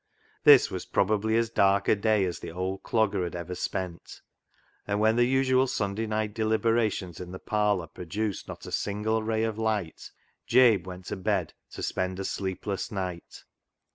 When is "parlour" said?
7.37-7.85